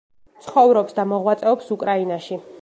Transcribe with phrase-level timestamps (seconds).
[0.45, 2.41] ცხოვრობს და მოღვაწეობს უკრაინაში.